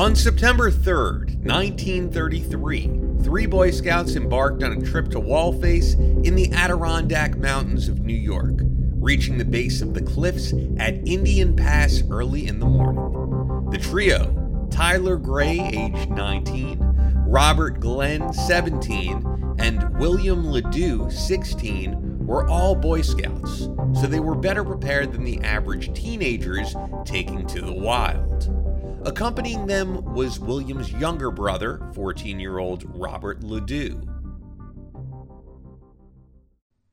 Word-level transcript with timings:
On 0.00 0.16
September 0.16 0.70
3rd, 0.70 1.44
1933, 1.44 3.22
three 3.22 3.44
Boy 3.44 3.70
Scouts 3.70 4.16
embarked 4.16 4.62
on 4.62 4.72
a 4.72 4.80
trip 4.80 5.10
to 5.10 5.20
Wallface 5.20 5.92
in 6.24 6.34
the 6.34 6.50
Adirondack 6.54 7.36
Mountains 7.36 7.86
of 7.86 8.00
New 8.00 8.16
York, 8.16 8.60
reaching 8.94 9.36
the 9.36 9.44
base 9.44 9.82
of 9.82 9.92
the 9.92 10.00
cliffs 10.00 10.54
at 10.78 11.06
Indian 11.06 11.54
Pass 11.54 12.02
early 12.08 12.46
in 12.46 12.60
the 12.60 12.64
morning. 12.64 13.68
The 13.70 13.76
trio, 13.76 14.68
Tyler 14.70 15.18
Gray, 15.18 15.60
age 15.60 16.08
19, 16.08 16.78
Robert 17.26 17.78
Glenn, 17.78 18.32
17, 18.32 19.56
and 19.58 19.98
William 19.98 20.50
Ledoux, 20.50 21.10
16, 21.10 22.26
were 22.26 22.48
all 22.48 22.74
Boy 22.74 23.02
Scouts, 23.02 23.68
so 23.92 24.06
they 24.06 24.20
were 24.20 24.34
better 24.34 24.64
prepared 24.64 25.12
than 25.12 25.24
the 25.24 25.42
average 25.42 25.92
teenagers 25.92 26.74
taking 27.04 27.46
to 27.48 27.60
the 27.60 27.74
wild. 27.74 28.59
Accompanying 29.06 29.66
them 29.66 30.14
was 30.14 30.38
William's 30.38 30.92
younger 30.92 31.30
brother, 31.30 31.80
14 31.94 32.38
year 32.38 32.58
old 32.58 32.84
Robert 32.94 33.42
Ledoux. 33.42 34.02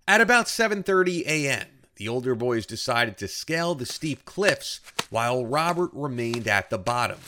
At 0.07 0.21
about 0.21 0.45
7:30 0.45 1.25
a.m., 1.27 1.67
the 1.97 2.07
older 2.07 2.33
boys 2.33 2.65
decided 2.65 3.17
to 3.17 3.27
scale 3.27 3.75
the 3.75 3.85
steep 3.85 4.23
cliffs 4.23 4.79
while 5.09 5.45
Robert 5.45 5.89
remained 5.91 6.47
at 6.47 6.69
the 6.69 6.77
bottom. 6.77 7.19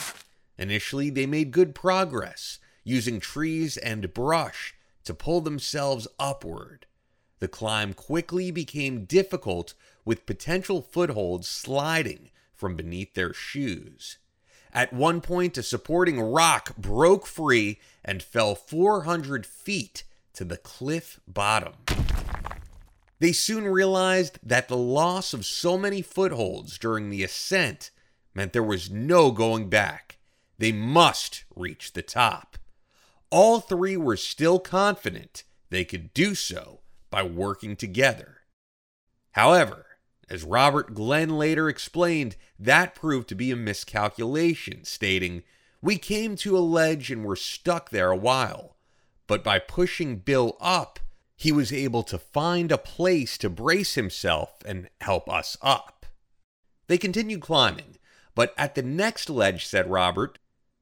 Initially, 0.57 1.09
they 1.09 1.25
made 1.25 1.51
good 1.51 1.75
progress, 1.75 2.59
using 2.85 3.19
trees 3.19 3.75
and 3.75 4.13
brush 4.13 4.75
to 5.03 5.13
pull 5.13 5.41
themselves 5.41 6.07
upward. 6.17 6.85
The 7.39 7.49
climb 7.49 7.93
quickly 7.93 8.49
became 8.49 9.03
difficult 9.03 9.73
with 10.05 10.25
potential 10.25 10.81
footholds 10.81 11.49
sliding 11.49 12.29
from 12.53 12.77
beneath 12.77 13.13
their 13.13 13.33
shoes. 13.33 14.19
At 14.73 14.93
one 14.93 15.21
point, 15.21 15.57
a 15.57 15.63
supporting 15.63 16.19
rock 16.19 16.75
broke 16.77 17.25
free 17.25 17.79
and 18.05 18.21
fell 18.21 18.55
400 18.55 19.45
feet 19.45 20.03
to 20.33 20.45
the 20.45 20.57
cliff 20.57 21.19
bottom. 21.27 21.73
They 23.19 23.31
soon 23.33 23.65
realized 23.65 24.39
that 24.43 24.67
the 24.67 24.77
loss 24.77 25.33
of 25.33 25.45
so 25.45 25.77
many 25.77 26.01
footholds 26.01 26.77
during 26.77 27.09
the 27.09 27.23
ascent 27.23 27.91
meant 28.33 28.53
there 28.53 28.63
was 28.63 28.89
no 28.89 29.31
going 29.31 29.69
back. 29.69 30.17
They 30.57 30.71
must 30.71 31.43
reach 31.55 31.93
the 31.93 32.01
top. 32.01 32.57
All 33.29 33.59
three 33.59 33.97
were 33.97 34.17
still 34.17 34.59
confident 34.59 35.43
they 35.69 35.83
could 35.83 36.13
do 36.13 36.35
so 36.35 36.79
by 37.09 37.23
working 37.23 37.75
together. 37.75 38.37
However, 39.31 39.85
as 40.29 40.43
Robert 40.43 40.93
Glenn 40.93 41.37
later 41.37 41.67
explained, 41.67 42.35
that 42.59 42.95
proved 42.95 43.27
to 43.29 43.35
be 43.35 43.51
a 43.51 43.55
miscalculation, 43.55 44.83
stating, 44.83 45.43
We 45.81 45.97
came 45.97 46.35
to 46.37 46.57
a 46.57 46.59
ledge 46.59 47.11
and 47.11 47.25
were 47.25 47.35
stuck 47.35 47.89
there 47.89 48.11
a 48.11 48.17
while, 48.17 48.75
but 49.27 49.43
by 49.43 49.59
pushing 49.59 50.17
Bill 50.17 50.55
up, 50.59 50.99
he 51.35 51.51
was 51.51 51.73
able 51.73 52.03
to 52.03 52.19
find 52.19 52.71
a 52.71 52.77
place 52.77 53.37
to 53.39 53.49
brace 53.49 53.95
himself 53.95 54.57
and 54.65 54.89
help 55.01 55.29
us 55.29 55.57
up. 55.61 56.05
They 56.87 56.97
continued 56.97 57.41
climbing, 57.41 57.97
but 58.35 58.53
at 58.57 58.75
the 58.75 58.83
next 58.83 59.29
ledge, 59.29 59.65
said 59.65 59.89
Robert, 59.89 60.37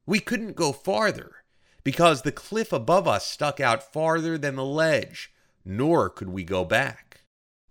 we 0.06 0.20
couldn't 0.20 0.56
go 0.56 0.72
farther 0.72 1.36
because 1.84 2.24
the 2.24 2.32
cliff 2.34 2.74
above 2.74 3.08
us 3.08 3.26
stuck 3.26 3.62
out 3.62 3.94
farther 3.94 4.38
than 4.38 4.56
the 4.58 4.66
ledge, 4.66 5.32
nor 5.64 6.10
could 6.10 6.28
we 6.28 6.44
go 6.44 6.66
back. 6.66 7.07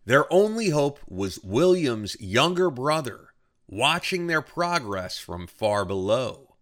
Their 0.06 0.32
only 0.32 0.70
hope 0.70 1.00
was 1.08 1.40
William's 1.42 2.18
younger 2.20 2.70
brother, 2.70 3.34
watching 3.66 4.28
their 4.28 4.40
progress 4.40 5.18
from 5.18 5.48
far 5.48 5.84
below. 5.84 6.54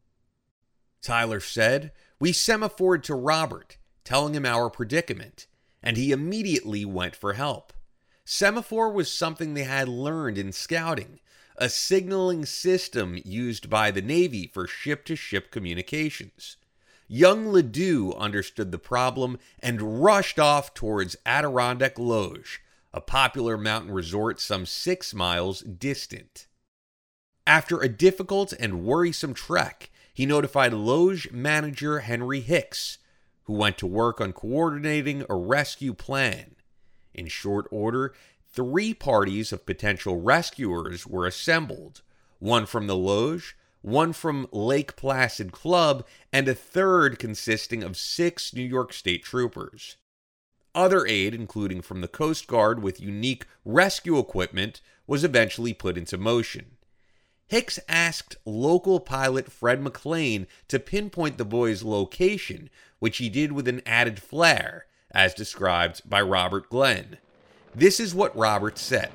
Tyler 1.02 1.40
said, 1.40 1.92
We 2.18 2.32
semaphored 2.32 3.02
to 3.02 3.14
Robert, 3.14 3.76
telling 4.02 4.34
him 4.34 4.46
our 4.46 4.70
predicament, 4.70 5.46
and 5.82 5.98
he 5.98 6.10
immediately 6.10 6.86
went 6.86 7.14
for 7.14 7.34
help. 7.34 7.74
Semaphore 8.24 8.90
was 8.90 9.12
something 9.12 9.52
they 9.52 9.64
had 9.64 9.88
learned 9.90 10.38
in 10.38 10.50
scouting, 10.50 11.20
a 11.58 11.68
signaling 11.68 12.46
system 12.46 13.20
used 13.26 13.68
by 13.68 13.90
the 13.90 14.00
Navy 14.00 14.46
for 14.46 14.66
ship 14.66 15.04
to 15.04 15.14
ship 15.14 15.50
communications. 15.50 16.56
Young 17.06 17.48
Ledoux 17.52 18.14
understood 18.14 18.72
the 18.72 18.78
problem 18.78 19.38
and 19.60 20.02
rushed 20.02 20.38
off 20.38 20.72
towards 20.72 21.16
Adirondack 21.26 21.98
Lodge, 21.98 22.62
a 22.94 23.00
popular 23.00 23.58
mountain 23.58 23.90
resort 23.90 24.40
some 24.40 24.64
six 24.64 25.12
miles 25.12 25.62
distant. 25.62 26.46
After 27.44 27.80
a 27.80 27.88
difficult 27.88 28.52
and 28.52 28.84
worrisome 28.84 29.34
trek, 29.34 29.90
he 30.14 30.24
notified 30.24 30.72
Lodge 30.72 31.30
manager 31.32 31.98
Henry 31.98 32.40
Hicks, 32.40 32.98
who 33.42 33.54
went 33.54 33.78
to 33.78 33.86
work 33.86 34.20
on 34.20 34.32
coordinating 34.32 35.24
a 35.28 35.34
rescue 35.34 35.92
plan. 35.92 36.54
In 37.12 37.26
short 37.26 37.66
order, 37.72 38.14
three 38.52 38.94
parties 38.94 39.52
of 39.52 39.66
potential 39.66 40.20
rescuers 40.20 41.04
were 41.04 41.26
assembled 41.26 42.02
one 42.38 42.64
from 42.64 42.86
the 42.86 42.96
Lodge, 42.96 43.56
one 43.82 44.12
from 44.12 44.46
Lake 44.52 44.94
Placid 44.94 45.50
Club, 45.50 46.06
and 46.32 46.46
a 46.46 46.54
third 46.54 47.18
consisting 47.18 47.82
of 47.82 47.96
six 47.96 48.54
New 48.54 48.62
York 48.62 48.92
State 48.92 49.24
troopers. 49.24 49.96
Other 50.74 51.06
aid, 51.06 51.34
including 51.34 51.82
from 51.82 52.00
the 52.00 52.08
Coast 52.08 52.46
Guard 52.46 52.82
with 52.82 53.00
unique 53.00 53.46
rescue 53.64 54.18
equipment, 54.18 54.80
was 55.06 55.22
eventually 55.22 55.72
put 55.72 55.96
into 55.96 56.18
motion. 56.18 56.76
Hicks 57.46 57.78
asked 57.88 58.36
local 58.44 58.98
pilot 58.98 59.52
Fred 59.52 59.80
McLean 59.80 60.46
to 60.68 60.80
pinpoint 60.80 61.38
the 61.38 61.44
boy's 61.44 61.82
location, 61.82 62.70
which 62.98 63.18
he 63.18 63.28
did 63.28 63.52
with 63.52 63.68
an 63.68 63.82
added 63.86 64.20
flair, 64.20 64.86
as 65.10 65.34
described 65.34 66.08
by 66.08 66.20
Robert 66.20 66.68
Glenn. 66.70 67.18
This 67.74 68.00
is 68.00 68.14
what 68.14 68.36
Robert 68.36 68.78
said. 68.78 69.12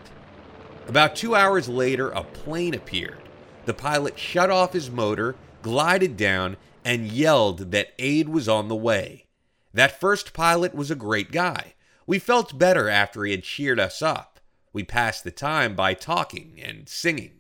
About 0.88 1.16
two 1.16 1.36
hours 1.36 1.68
later, 1.68 2.10
a 2.12 2.24
plane 2.24 2.74
appeared. 2.74 3.22
The 3.66 3.74
pilot 3.74 4.18
shut 4.18 4.50
off 4.50 4.74
his 4.74 4.90
motor, 4.90 5.36
glided 5.62 6.16
down, 6.16 6.58
and 6.86 7.12
yelled 7.12 7.72
that 7.72 7.94
aid 8.00 8.30
was 8.30 8.48
on 8.48 8.68
the 8.68 8.76
way. 8.76 9.26
That 9.74 10.00
first 10.00 10.34
pilot 10.34 10.74
was 10.74 10.90
a 10.90 10.96
great 10.96 11.32
guy. 11.32 11.76
We 12.08 12.20
felt 12.20 12.58
better 12.58 12.90
after 12.90 13.24
he 13.24 13.32
had 13.32 13.44
cheered 13.44 13.80
us 13.80 14.02
up. 14.02 14.40
We 14.74 14.84
passed 14.84 15.24
the 15.24 15.32
time 15.32 15.76
by 15.76 15.94
talking 15.94 16.60
and 16.64 16.90
singing. 16.90 17.40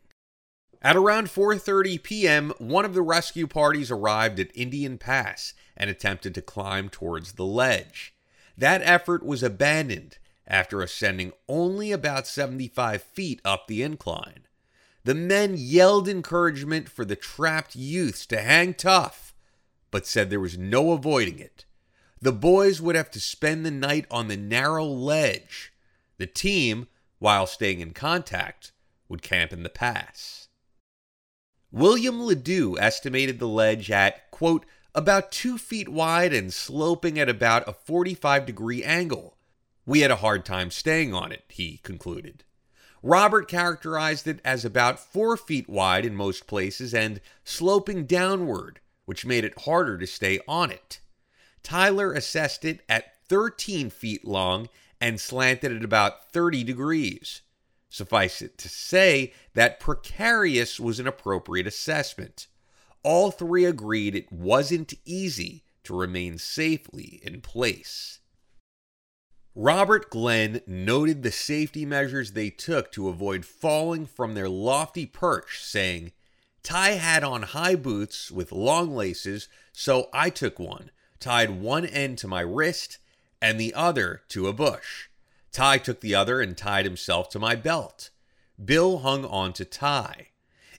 At 0.81 0.95
around 0.95 1.28
4:30 1.28 2.01
p.m., 2.01 2.53
one 2.57 2.85
of 2.85 2.94
the 2.94 3.01
rescue 3.01 3.47
parties 3.47 3.91
arrived 3.91 4.40
at 4.40 4.56
Indian 4.56 4.97
Pass 4.97 5.53
and 5.75 5.90
attempted 5.90 6.34
to 6.35 6.41
climb 6.41 6.90
towards 6.90 7.34
the 7.34 7.45
ledge. 7.45 8.13
That 8.57 8.82
effort 8.84 9.25
was 9.25 9.43
abandoned 9.43 10.17
after 10.47 10.82
ascending 10.82 11.34
only 11.47 11.91
about 11.91 12.28
75 12.28 13.03
feet 13.03 13.41
up 13.43 13.67
the 13.67 13.84
incline. 13.84 14.47
The 15.03 15.16
men 15.16 15.55
yelled 15.58 16.08
encouragement 16.08 16.90
for 16.90 17.05
the 17.05 17.16
trapped 17.16 17.75
youths 17.75 18.25
to 18.28 18.41
hang 18.41 18.73
tough, 18.73 19.34
but 19.91 20.05
said 20.05 20.29
there 20.29 20.40
was 20.40 20.58
no 20.58 20.91
avoiding 20.91 21.40
it. 21.40 21.66
The 22.22 22.34
boys 22.34 22.82
would 22.82 22.96
have 22.96 23.12
to 23.12 23.20
spend 23.20 23.66
the 23.66 23.72
night 23.72 24.06
on 24.12 24.28
the 24.28 24.38
narrow 24.38 24.86
ledge. 24.86 25.72
The 26.18 26.28
team, 26.28 26.88
while 27.20 27.48
staying 27.48 27.80
in 27.80 27.94
contact, 27.94 28.74
would 29.08 29.22
camp 29.22 29.54
in 29.54 29.64
the 29.64 29.70
pass. 29.70 30.50
William 31.72 32.26
Ledoux 32.26 32.78
estimated 32.80 33.40
the 33.40 33.48
ledge 33.48 33.90
at, 33.90 34.30
quote, 34.32 34.66
about 34.94 35.32
two 35.32 35.58
feet 35.58 35.88
wide 35.88 36.34
and 36.34 36.54
sloping 36.54 37.20
at 37.20 37.30
about 37.30 37.68
a 37.68 37.74
45 37.74 38.46
degree 38.46 38.84
angle. 38.84 39.38
We 39.86 40.02
had 40.02 40.12
a 40.12 40.18
hard 40.18 40.46
time 40.46 40.72
staying 40.72 41.14
on 41.14 41.32
it, 41.32 41.44
he 41.48 41.78
concluded. 41.84 42.44
Robert 43.02 43.48
characterized 43.48 44.28
it 44.28 44.42
as 44.44 44.66
about 44.66 45.00
four 45.00 45.38
feet 45.38 45.70
wide 45.70 46.06
in 46.06 46.16
most 46.16 46.48
places 46.48 46.94
and 46.94 47.22
sloping 47.46 48.06
downward, 48.06 48.82
which 49.06 49.26
made 49.26 49.46
it 49.46 49.62
harder 49.62 49.98
to 49.98 50.08
stay 50.08 50.40
on 50.48 50.70
it. 50.70 51.00
Tyler 51.64 52.14
assessed 52.14 52.66
it 52.66 52.82
at 52.90 53.14
13 53.28 53.90
feet 53.90 54.26
long 54.26 54.70
and 55.00 55.20
slanted 55.20 55.76
at 55.76 55.84
about 55.84 56.32
30 56.32 56.64
degrees. 56.64 57.41
Suffice 57.90 58.41
it 58.41 58.58
to 58.59 58.70
say 58.70 59.34
that 59.53 59.79
precarious 59.79 60.79
was 60.79 61.00
an 61.00 61.08
appropriate 61.08 61.66
assessment. 61.67 62.47
All 63.03 63.32
three 63.32 63.66
agreed 63.66 64.16
it 64.16 64.32
wasn't 64.32 64.94
easy 65.06 65.64
to 65.84 65.97
remain 65.97 66.38
safely 66.38 67.20
in 67.23 67.41
place. 67.41 68.20
Robert 69.56 70.09
Glenn 70.09 70.61
noted 70.67 71.23
the 71.23 71.32
safety 71.32 71.85
measures 71.85 72.32
they 72.32 72.50
took 72.50 72.91
to 72.91 73.09
avoid 73.09 73.46
falling 73.46 74.06
from 74.06 74.34
their 74.34 74.47
lofty 74.47 75.06
perch, 75.06 75.64
saying, 75.64 76.11
Ty 76.61 76.91
had 76.91 77.23
on 77.23 77.41
high 77.41 77.76
boots 77.76 78.29
with 78.29 78.52
long 78.52 78.96
laces, 78.96 79.47
so 79.72 80.09
I 80.14 80.29
took 80.29 80.59
one, 80.59 80.91
tied 81.20 81.62
one 81.62 81.86
end 81.86 82.18
to 82.20 82.28
my 82.28 82.42
wrist 82.42 82.98
and 83.42 83.60
the 83.60 83.74
other 83.74 84.22
to 84.30 84.48
a 84.48 84.54
bush. 84.54 85.08
Ty 85.52 85.80
took 85.80 86.02
the 86.02 86.16
other 86.16 86.42
and 86.42 86.58
tied 86.58 86.86
himself 86.86 87.30
to 87.30 87.40
my 87.40 87.56
belt. 87.56 88.10
Bill 88.64 89.00
hung 89.00 89.26
on 89.26 89.54
to 89.54 89.66
Ty. 89.66 90.28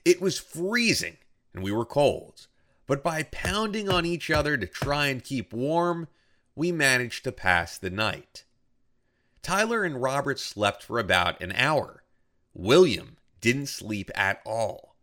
It 0.05 0.21
was 0.21 0.39
freezing 0.39 1.17
and 1.53 1.63
we 1.63 1.71
were 1.71 1.85
cold, 1.85 2.47
but 2.87 3.03
by 3.03 3.23
pounding 3.23 3.89
on 3.89 4.05
each 4.05 4.29
other 4.29 4.57
to 4.57 4.67
try 4.67 5.07
and 5.07 5.23
keep 5.23 5.53
warm, 5.53 6.07
we 6.55 6.71
managed 6.71 7.23
to 7.23 7.31
pass 7.31 7.77
the 7.77 7.89
night. 7.89 8.45
Tyler 9.41 9.83
and 9.83 10.01
Robert 10.01 10.39
slept 10.39 10.83
for 10.83 10.99
about 10.99 11.41
an 11.41 11.51
hour. 11.53 12.03
William 12.53 13.17
didn't 13.39 13.67
sleep 13.67 14.11
at 14.13 14.41
all. 14.45 14.95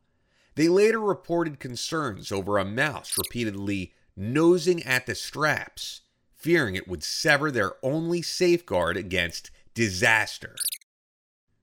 They 0.54 0.68
later 0.68 1.00
reported 1.00 1.60
concerns 1.60 2.30
over 2.32 2.58
a 2.58 2.64
mouse 2.64 3.16
repeatedly 3.16 3.94
nosing 4.18 4.82
at 4.82 5.06
the 5.06 5.14
straps, 5.14 6.00
fearing 6.34 6.74
it 6.74 6.88
would 6.88 7.02
sever 7.02 7.50
their 7.50 7.74
only 7.82 8.20
safeguard 8.20 8.96
against 8.96 9.50
disaster. 9.74 10.56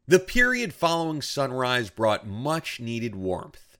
The 0.07 0.19
period 0.19 0.73
following 0.73 1.21
sunrise 1.21 1.89
brought 1.89 2.27
much 2.27 2.79
needed 2.79 3.15
warmth. 3.15 3.77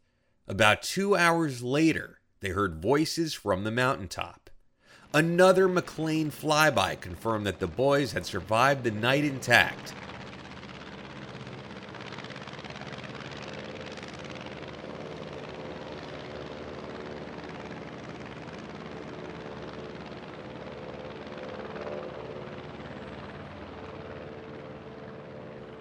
About 0.48 0.84
two 0.84 1.16
hours 1.16 1.64
later, 1.64 2.20
they 2.42 2.50
heard 2.50 2.82
voices 2.82 3.34
from 3.34 3.64
the 3.64 3.72
mountaintop. 3.72 4.50
Another 5.14 5.68
McLean 5.68 6.30
flyby 6.30 7.00
confirmed 7.00 7.46
that 7.48 7.60
the 7.60 7.68
boys 7.68 8.12
had 8.12 8.26
survived 8.26 8.84
the 8.84 8.92
night 8.92 9.24
intact 9.24 9.94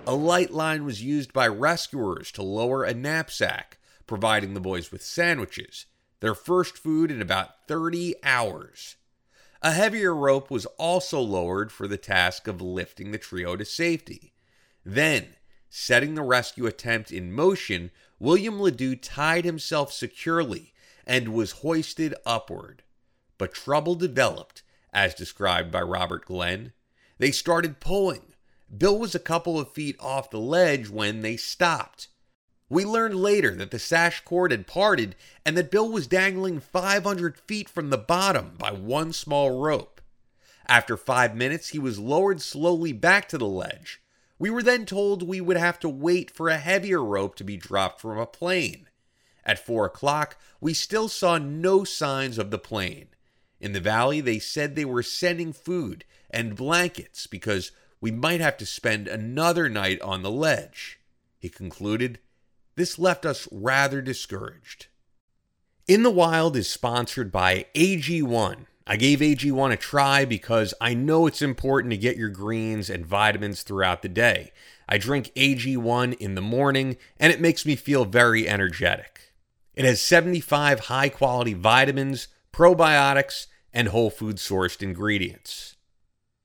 A 0.06 0.14
light 0.14 0.52
line 0.52 0.84
was 0.84 1.02
used 1.02 1.32
by 1.32 1.48
rescuers 1.48 2.30
to 2.32 2.42
lower 2.42 2.84
a 2.84 2.92
knapsack, 2.92 3.78
providing 4.06 4.52
the 4.52 4.60
boys 4.60 4.92
with 4.92 5.02
sandwiches, 5.02 5.86
their 6.20 6.34
first 6.34 6.76
food 6.76 7.10
in 7.10 7.22
about 7.22 7.66
30 7.68 8.16
hours. 8.22 8.96
A 9.62 9.72
heavier 9.72 10.14
rope 10.14 10.50
was 10.50 10.66
also 10.76 11.20
lowered 11.20 11.72
for 11.72 11.88
the 11.88 11.96
task 11.96 12.46
of 12.46 12.60
lifting 12.60 13.12
the 13.12 13.18
trio 13.18 13.56
to 13.56 13.64
safety. 13.64 14.34
Then, 14.84 15.36
setting 15.70 16.14
the 16.14 16.22
rescue 16.22 16.66
attempt 16.66 17.10
in 17.10 17.32
motion, 17.32 17.90
William 18.18 18.60
Ledoux 18.60 18.96
tied 18.96 19.46
himself 19.46 19.90
securely 19.90 20.74
and 21.06 21.28
was 21.28 21.62
hoisted 21.62 22.14
upward. 22.26 22.82
But 23.38 23.54
trouble 23.54 23.94
developed, 23.94 24.62
as 24.92 25.14
described 25.14 25.72
by 25.72 25.80
Robert 25.80 26.26
Glenn. 26.26 26.74
They 27.16 27.30
started 27.30 27.80
pulling, 27.80 28.33
Bill 28.76 28.98
was 28.98 29.14
a 29.14 29.20
couple 29.20 29.58
of 29.58 29.72
feet 29.72 29.96
off 30.00 30.30
the 30.30 30.40
ledge 30.40 30.88
when 30.88 31.22
they 31.22 31.36
stopped. 31.36 32.08
We 32.68 32.84
learned 32.84 33.14
later 33.14 33.54
that 33.54 33.70
the 33.70 33.78
sash 33.78 34.22
cord 34.24 34.50
had 34.50 34.66
parted 34.66 35.16
and 35.44 35.56
that 35.56 35.70
Bill 35.70 35.88
was 35.88 36.06
dangling 36.06 36.60
500 36.60 37.38
feet 37.38 37.68
from 37.68 37.90
the 37.90 37.98
bottom 37.98 38.54
by 38.58 38.72
one 38.72 39.12
small 39.12 39.60
rope. 39.60 40.00
After 40.66 40.96
five 40.96 41.36
minutes, 41.36 41.68
he 41.68 41.78
was 41.78 41.98
lowered 41.98 42.40
slowly 42.40 42.92
back 42.92 43.28
to 43.28 43.38
the 43.38 43.46
ledge. 43.46 44.00
We 44.38 44.50
were 44.50 44.62
then 44.62 44.86
told 44.86 45.22
we 45.22 45.40
would 45.40 45.56
have 45.56 45.78
to 45.80 45.88
wait 45.88 46.30
for 46.30 46.48
a 46.48 46.58
heavier 46.58 47.04
rope 47.04 47.36
to 47.36 47.44
be 47.44 47.56
dropped 47.56 48.00
from 48.00 48.18
a 48.18 48.26
plane. 48.26 48.88
At 49.44 49.64
four 49.64 49.84
o'clock, 49.84 50.38
we 50.60 50.72
still 50.72 51.08
saw 51.08 51.38
no 51.38 51.84
signs 51.84 52.38
of 52.38 52.50
the 52.50 52.58
plane. 52.58 53.08
In 53.60 53.72
the 53.72 53.80
valley, 53.80 54.20
they 54.20 54.38
said 54.38 54.74
they 54.74 54.84
were 54.84 55.02
sending 55.02 55.52
food 55.52 56.04
and 56.30 56.56
blankets 56.56 57.26
because 57.26 57.70
we 58.00 58.10
might 58.10 58.40
have 58.40 58.56
to 58.58 58.66
spend 58.66 59.08
another 59.08 59.68
night 59.68 60.00
on 60.00 60.22
the 60.22 60.30
ledge. 60.30 60.98
He 61.38 61.48
concluded, 61.48 62.18
This 62.76 62.98
left 62.98 63.24
us 63.24 63.48
rather 63.50 64.00
discouraged. 64.00 64.86
In 65.86 66.02
the 66.02 66.10
Wild 66.10 66.56
is 66.56 66.68
sponsored 66.68 67.30
by 67.30 67.66
AG1. 67.74 68.66
I 68.86 68.96
gave 68.96 69.20
AG1 69.20 69.72
a 69.72 69.76
try 69.76 70.24
because 70.24 70.74
I 70.80 70.94
know 70.94 71.26
it's 71.26 71.42
important 71.42 71.90
to 71.90 71.96
get 71.98 72.16
your 72.16 72.28
greens 72.28 72.90
and 72.90 73.04
vitamins 73.04 73.62
throughout 73.62 74.02
the 74.02 74.08
day. 74.08 74.52
I 74.88 74.98
drink 74.98 75.32
AG1 75.34 76.14
in 76.18 76.34
the 76.34 76.42
morning 76.42 76.96
and 77.18 77.32
it 77.32 77.40
makes 77.40 77.64
me 77.64 77.76
feel 77.76 78.04
very 78.04 78.48
energetic. 78.48 79.32
It 79.74 79.84
has 79.84 80.00
75 80.00 80.80
high 80.80 81.08
quality 81.08 81.54
vitamins, 81.54 82.28
probiotics, 82.52 83.46
and 83.72 83.88
whole 83.88 84.10
food 84.10 84.36
sourced 84.36 84.82
ingredients. 84.82 85.73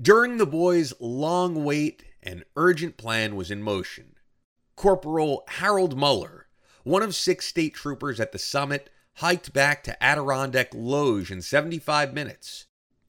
During 0.00 0.36
the 0.36 0.46
boys' 0.46 0.92
long 1.00 1.64
wait, 1.64 2.04
an 2.22 2.44
urgent 2.56 2.96
plan 2.96 3.36
was 3.36 3.50
in 3.50 3.62
motion. 3.62 4.16
Corporal 4.74 5.44
Harold 5.48 5.96
Muller, 5.96 6.48
one 6.82 7.02
of 7.02 7.14
six 7.14 7.46
state 7.46 7.74
troopers 7.74 8.20
at 8.20 8.32
the 8.32 8.38
summit, 8.38 8.90
hiked 9.14 9.52
back 9.52 9.82
to 9.84 10.04
Adirondack 10.04 10.74
Lodge 10.74 11.30
in 11.30 11.40
75 11.40 12.12
minutes. 12.12 12.66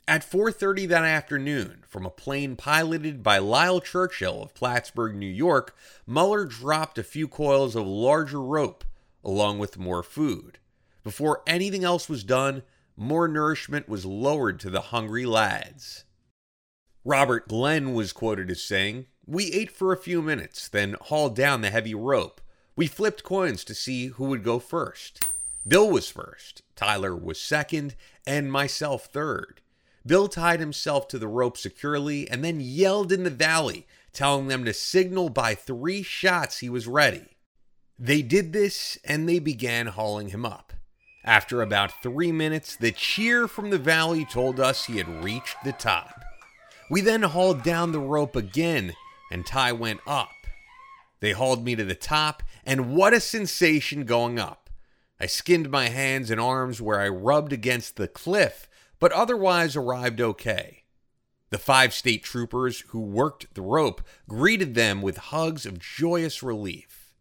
At 0.07 0.23
4:30 0.23 0.85
that 0.85 1.03
afternoon, 1.03 1.83
from 1.85 2.05
a 2.05 2.09
plane 2.09 2.55
piloted 2.55 3.21
by 3.21 3.39
Lyle 3.39 3.81
Churchill 3.81 4.41
of 4.41 4.53
Plattsburgh, 4.53 5.15
New 5.15 5.25
York, 5.25 5.75
Muller 6.05 6.45
dropped 6.45 6.97
a 6.97 7.03
few 7.03 7.27
coils 7.27 7.75
of 7.75 7.85
larger 7.85 8.41
rope 8.41 8.85
along 9.21 9.59
with 9.59 9.77
more 9.77 10.03
food. 10.03 10.59
Before 11.07 11.41
anything 11.47 11.85
else 11.85 12.09
was 12.09 12.25
done, 12.25 12.63
more 12.97 13.29
nourishment 13.29 13.87
was 13.87 14.05
lowered 14.05 14.59
to 14.59 14.69
the 14.69 14.91
hungry 14.91 15.25
lads. 15.25 16.03
Robert 17.05 17.47
Glenn 17.47 17.93
was 17.93 18.11
quoted 18.11 18.51
as 18.51 18.61
saying, 18.61 19.05
We 19.25 19.53
ate 19.53 19.71
for 19.71 19.93
a 19.93 19.97
few 19.97 20.21
minutes, 20.21 20.67
then 20.67 20.97
hauled 20.99 21.33
down 21.33 21.61
the 21.61 21.69
heavy 21.69 21.95
rope. 21.95 22.41
We 22.75 22.87
flipped 22.87 23.23
coins 23.23 23.63
to 23.63 23.73
see 23.73 24.07
who 24.07 24.25
would 24.25 24.43
go 24.43 24.59
first. 24.59 25.23
Bill 25.65 25.89
was 25.89 26.09
first, 26.09 26.61
Tyler 26.75 27.15
was 27.15 27.39
second, 27.39 27.95
and 28.25 28.51
myself 28.51 29.05
third. 29.05 29.61
Bill 30.05 30.27
tied 30.27 30.59
himself 30.59 31.07
to 31.07 31.17
the 31.17 31.29
rope 31.29 31.55
securely 31.55 32.29
and 32.29 32.43
then 32.43 32.59
yelled 32.59 33.13
in 33.13 33.23
the 33.23 33.29
valley, 33.29 33.87
telling 34.11 34.49
them 34.49 34.65
to 34.65 34.73
signal 34.73 35.29
by 35.29 35.55
three 35.55 36.03
shots 36.03 36.57
he 36.57 36.69
was 36.69 36.85
ready. 36.85 37.37
They 37.97 38.21
did 38.21 38.51
this 38.51 38.99
and 39.05 39.29
they 39.29 39.39
began 39.39 39.87
hauling 39.87 40.31
him 40.31 40.45
up. 40.45 40.73
After 41.23 41.61
about 41.61 42.01
three 42.01 42.31
minutes, 42.31 42.75
the 42.75 42.91
cheer 42.91 43.47
from 43.47 43.69
the 43.69 43.77
valley 43.77 44.25
told 44.25 44.59
us 44.59 44.85
he 44.85 44.97
had 44.97 45.23
reached 45.23 45.57
the 45.63 45.73
top. 45.73 46.23
We 46.89 47.01
then 47.01 47.23
hauled 47.23 47.63
down 47.63 47.91
the 47.91 47.99
rope 47.99 48.35
again, 48.35 48.93
and 49.31 49.45
Ty 49.45 49.73
went 49.73 49.99
up. 50.07 50.29
They 51.19 51.31
hauled 51.31 51.65
me 51.65 51.75
to 51.75 51.83
the 51.83 51.95
top, 51.95 52.43
and 52.65 52.95
what 52.95 53.13
a 53.13 53.19
sensation 53.19 54.05
going 54.05 54.39
up! 54.39 54.69
I 55.19 55.25
skinned 55.25 55.69
my 55.69 55.89
hands 55.89 56.29
and 56.29 56.39
arms 56.39 56.81
where 56.81 56.99
I 56.99 57.09
rubbed 57.09 57.51
against 57.51 57.95
the 57.95 58.07
cliff, 58.07 58.69
but 58.99 59.11
otherwise 59.11 59.75
arrived 59.75 60.21
okay. 60.21 60.83
The 61.49 61.57
five 61.57 61.93
state 61.93 62.23
troopers 62.23 62.81
who 62.89 62.99
worked 62.99 63.53
the 63.53 63.61
rope 63.61 64.01
greeted 64.29 64.75
them 64.75 65.01
with 65.01 65.17
hugs 65.17 65.65
of 65.65 65.79
joyous 65.79 66.43
relief. 66.43 67.15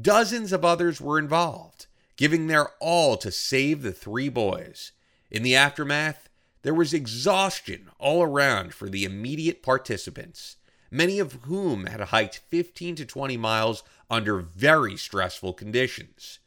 Dozens 0.00 0.52
of 0.52 0.64
others 0.64 1.00
were 1.00 1.18
involved 1.18 1.86
giving 2.16 2.46
their 2.46 2.68
all 2.80 3.16
to 3.16 3.30
save 3.30 3.82
the 3.82 3.92
three 3.92 4.28
boys. 4.28 4.92
In 5.30 5.42
the 5.42 5.56
aftermath, 5.56 6.28
there 6.62 6.74
was 6.74 6.94
exhaustion 6.94 7.90
all 7.98 8.22
around 8.22 8.72
for 8.72 8.88
the 8.88 9.04
immediate 9.04 9.62
participants, 9.62 10.56
many 10.90 11.18
of 11.18 11.44
whom 11.44 11.86
had 11.86 12.00
hiked 12.00 12.40
15 12.48 12.96
to 12.96 13.04
20 13.04 13.36
miles 13.36 13.82
under 14.08 14.38
very 14.38 14.96
stressful 14.96 15.52
conditions. 15.52 16.38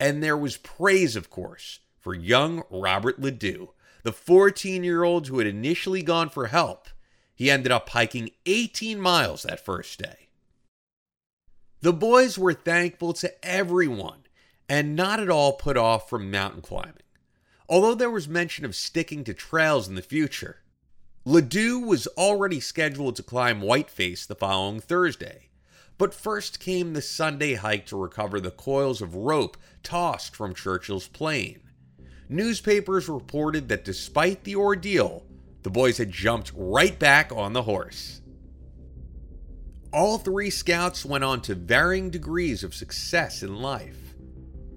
And 0.00 0.22
there 0.22 0.36
was 0.36 0.56
praise, 0.56 1.14
of 1.14 1.30
course, 1.30 1.80
for 1.98 2.14
young 2.14 2.64
Robert 2.70 3.20
Ledoux, 3.20 3.70
the 4.02 4.12
14 4.12 4.82
year 4.82 5.04
old 5.04 5.28
who 5.28 5.38
had 5.38 5.46
initially 5.46 6.02
gone 6.02 6.28
for 6.28 6.46
help. 6.48 6.88
He 7.34 7.50
ended 7.50 7.70
up 7.70 7.88
hiking 7.90 8.30
18 8.46 9.00
miles 9.00 9.42
that 9.44 9.64
first 9.64 9.98
day. 9.98 10.28
The 11.80 11.92
boys 11.92 12.38
were 12.38 12.54
thankful 12.54 13.12
to 13.14 13.44
everyone 13.44 14.21
and 14.72 14.96
not 14.96 15.20
at 15.20 15.28
all 15.28 15.52
put 15.52 15.76
off 15.76 16.08
from 16.08 16.30
mountain 16.30 16.62
climbing, 16.62 16.94
although 17.68 17.94
there 17.94 18.10
was 18.10 18.26
mention 18.26 18.64
of 18.64 18.74
sticking 18.74 19.22
to 19.22 19.34
trails 19.34 19.86
in 19.86 19.96
the 19.96 20.00
future. 20.00 20.62
Ledoux 21.26 21.78
was 21.78 22.06
already 22.16 22.58
scheduled 22.58 23.14
to 23.14 23.22
climb 23.22 23.60
Whiteface 23.60 24.24
the 24.24 24.34
following 24.34 24.80
Thursday, 24.80 25.50
but 25.98 26.14
first 26.14 26.58
came 26.58 26.94
the 26.94 27.02
Sunday 27.02 27.52
hike 27.52 27.84
to 27.84 28.00
recover 28.00 28.40
the 28.40 28.50
coils 28.50 29.02
of 29.02 29.14
rope 29.14 29.58
tossed 29.82 30.34
from 30.34 30.54
Churchill's 30.54 31.06
plane. 31.06 31.60
Newspapers 32.30 33.10
reported 33.10 33.68
that 33.68 33.84
despite 33.84 34.44
the 34.44 34.56
ordeal, 34.56 35.26
the 35.64 35.70
boys 35.70 35.98
had 35.98 36.10
jumped 36.10 36.50
right 36.56 36.98
back 36.98 37.30
on 37.30 37.52
the 37.52 37.64
horse. 37.64 38.22
All 39.92 40.16
three 40.16 40.48
scouts 40.48 41.04
went 41.04 41.24
on 41.24 41.42
to 41.42 41.54
varying 41.54 42.08
degrees 42.08 42.64
of 42.64 42.74
success 42.74 43.42
in 43.42 43.56
life. 43.56 44.01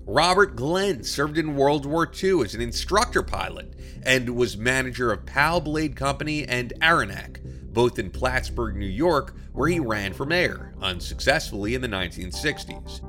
Robert 0.07 0.55
Glenn 0.55 1.03
served 1.03 1.35
in 1.35 1.55
World 1.55 1.83
War 1.83 2.07
II 2.07 2.41
as 2.41 2.53
an 2.53 2.61
instructor 2.61 3.23
pilot 3.23 3.73
and 4.03 4.35
was 4.35 4.55
manager 4.55 5.11
of 5.11 5.25
Pal 5.25 5.59
Blade 5.59 5.95
Company 5.95 6.45
and 6.45 6.71
Aranac, 6.79 7.39
both 7.73 7.97
in 7.97 8.11
Plattsburgh, 8.11 8.75
New 8.75 8.85
York, 8.85 9.35
where 9.53 9.67
he 9.67 9.79
ran 9.79 10.13
for 10.13 10.27
mayor, 10.27 10.75
unsuccessfully 10.79 11.73
in 11.73 11.81
the 11.81 11.87
1960s. 11.87 13.01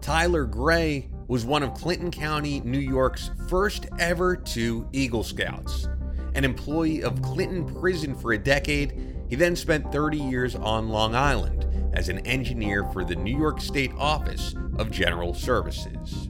Tyler 0.00 0.46
Gray 0.46 1.10
was 1.28 1.44
one 1.44 1.62
of 1.62 1.74
Clinton 1.74 2.10
County, 2.10 2.60
New 2.60 2.78
York's 2.78 3.30
first 3.46 3.86
ever 3.98 4.34
two 4.34 4.88
Eagle 4.92 5.22
Scouts. 5.22 5.88
An 6.34 6.46
employee 6.46 7.02
of 7.02 7.20
Clinton 7.20 7.66
Prison 7.66 8.14
for 8.14 8.32
a 8.32 8.38
decade, 8.38 9.14
he 9.28 9.36
then 9.36 9.54
spent 9.54 9.92
30 9.92 10.16
years 10.16 10.54
on 10.54 10.88
Long 10.88 11.14
Island 11.14 11.66
as 11.92 12.08
an 12.08 12.20
engineer 12.26 12.84
for 12.94 13.04
the 13.04 13.16
New 13.16 13.36
York 13.36 13.60
State 13.60 13.92
Office 13.98 14.54
of 14.78 14.90
General 14.90 15.34
Services. 15.34 16.29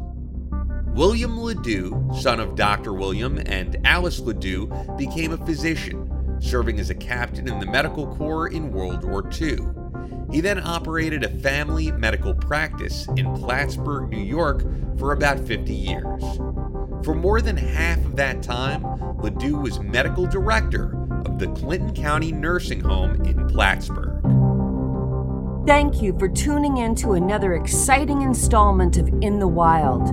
William 0.94 1.38
Ledoux, 1.38 2.10
son 2.20 2.40
of 2.40 2.56
Dr. 2.56 2.92
William 2.92 3.38
and 3.46 3.76
Alice 3.84 4.18
Ledoux, 4.18 4.66
became 4.98 5.32
a 5.32 5.46
physician, 5.46 6.36
serving 6.40 6.80
as 6.80 6.90
a 6.90 6.94
captain 6.94 7.48
in 7.48 7.60
the 7.60 7.66
medical 7.66 8.12
corps 8.16 8.48
in 8.48 8.72
World 8.72 9.04
War 9.04 9.28
II. 9.40 9.58
He 10.32 10.40
then 10.40 10.60
operated 10.60 11.24
a 11.24 11.28
family 11.28 11.92
medical 11.92 12.34
practice 12.34 13.06
in 13.16 13.32
Plattsburgh, 13.34 14.10
New 14.10 14.22
York 14.22 14.64
for 14.98 15.12
about 15.12 15.38
50 15.38 15.72
years. 15.72 16.22
For 17.04 17.14
more 17.14 17.40
than 17.40 17.56
half 17.56 17.98
of 18.04 18.16
that 18.16 18.42
time, 18.42 18.84
Ledoux 19.18 19.56
was 19.56 19.78
medical 19.80 20.26
director 20.26 20.96
of 21.24 21.38
the 21.38 21.48
Clinton 21.48 21.94
County 21.94 22.32
Nursing 22.32 22.80
Home 22.80 23.14
in 23.24 23.48
Plattsburgh. 23.48 24.20
Thank 25.66 26.02
you 26.02 26.18
for 26.18 26.28
tuning 26.28 26.78
in 26.78 26.94
to 26.96 27.12
another 27.12 27.54
exciting 27.54 28.22
installment 28.22 28.96
of 28.96 29.08
In 29.20 29.38
the 29.38 29.48
Wild. 29.48 30.08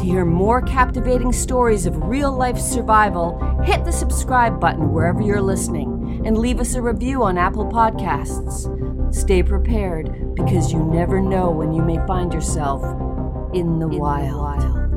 To 0.00 0.06
hear 0.06 0.24
more 0.24 0.62
captivating 0.62 1.30
stories 1.30 1.84
of 1.84 1.94
real 2.04 2.32
life 2.32 2.58
survival, 2.58 3.38
hit 3.62 3.84
the 3.84 3.92
subscribe 3.92 4.58
button 4.58 4.94
wherever 4.94 5.20
you're 5.20 5.42
listening 5.42 6.22
and 6.24 6.38
leave 6.38 6.58
us 6.58 6.72
a 6.72 6.80
review 6.80 7.22
on 7.22 7.36
Apple 7.36 7.66
Podcasts. 7.66 9.14
Stay 9.14 9.42
prepared 9.42 10.34
because 10.34 10.72
you 10.72 10.82
never 10.82 11.20
know 11.20 11.50
when 11.50 11.74
you 11.74 11.82
may 11.82 11.98
find 12.06 12.32
yourself 12.32 12.82
in 13.52 13.78
the, 13.78 13.88
in 13.88 13.98
wild. 13.98 14.62
The 14.62 14.68
wild. 14.68 14.89